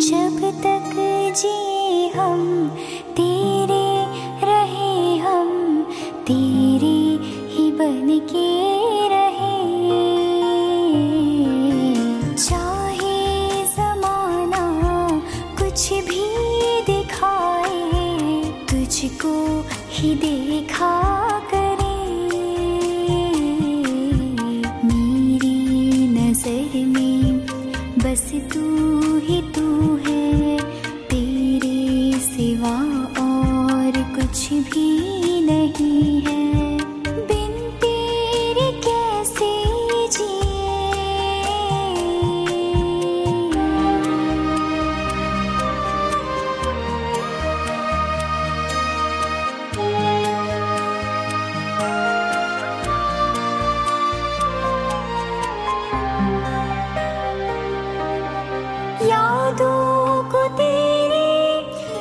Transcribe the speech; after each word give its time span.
जब 0.00 0.38
तक 0.62 0.90
जी 1.36 2.08
हम 2.08 2.68
तेरे 3.16 3.86
रहे 4.46 5.16
हम, 5.16 5.82
तेरे 6.26 6.96
ही 7.54 7.70
बन 7.72 8.18
के 8.32 8.50
रहे। 9.08 9.56
चाहे 12.34 13.16
जमाना 13.64 14.64
कुछ 15.60 15.92
भी 15.92 16.26
दिखाए, 16.86 18.00
तुझको 18.70 19.34
ही 19.90 20.14
देखा 20.14 21.03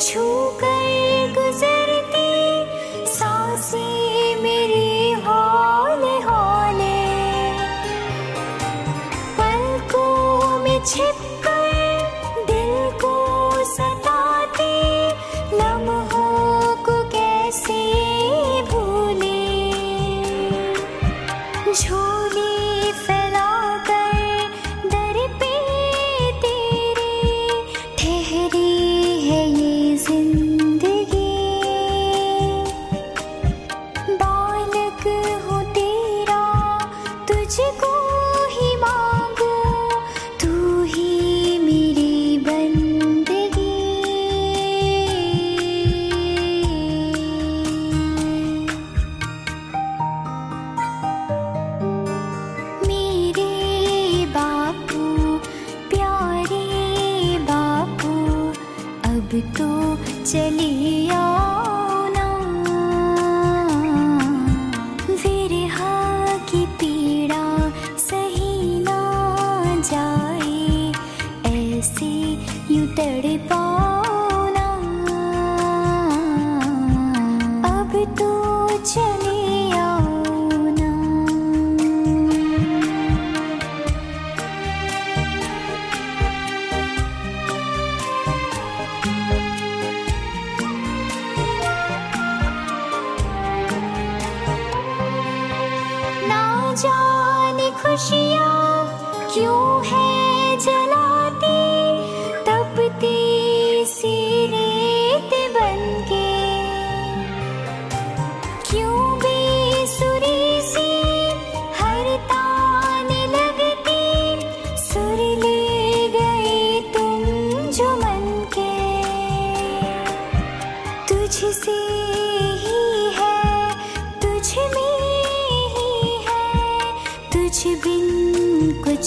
छू 0.00 0.67
तू 59.56 59.68
चली 60.24 61.08
आना 61.14 62.28
विरह 65.22 65.74
हाँ 65.76 66.38
की 66.50 66.62
पीड़ा 66.80 67.44
सही 67.98 68.80
ना 68.82 69.00
जाए, 69.90 70.92
ऐसे 71.52 72.12
यूँ 72.74 72.86
तड़पाना 72.96 74.66
अब 77.78 77.92
तो 78.20 78.30
चल 78.84 79.17
खुशियाँ 97.98 99.30
क्यों 99.34 99.84
है 99.86 99.97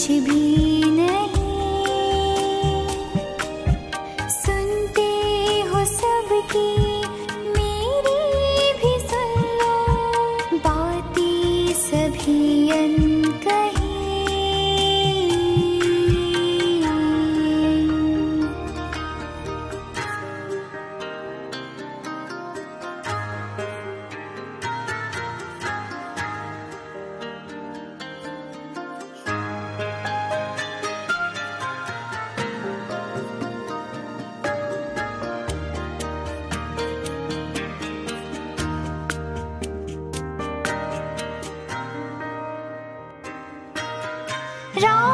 মুছে 0.00 0.16
ভি 0.26 0.39
让 44.80 45.09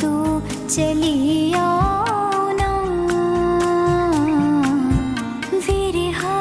तू 0.00 0.10
चली 0.68 1.52
आओ 1.58 2.50
ना 2.58 2.70
विरहा 5.66 6.38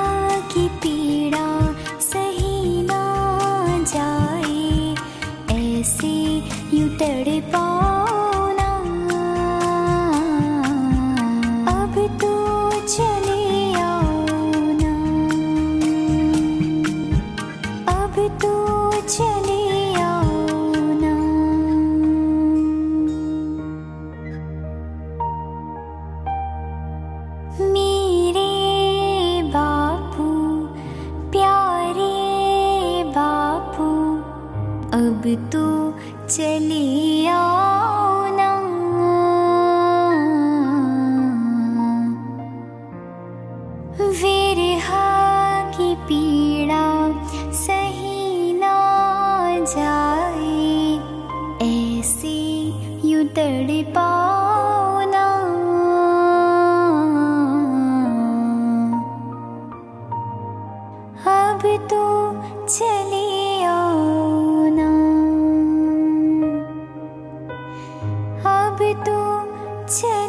की 0.54 0.68
पीड़ा 0.84 1.48
सही 2.10 2.82
ना 2.92 3.04
जाए 3.94 4.96
ऐसे 5.58 6.16
यू 6.78 6.88
तड़पा 7.02 7.70
चले 19.14 19.41
अब 68.92 69.04
तो 69.08 69.86
चले 69.88 70.21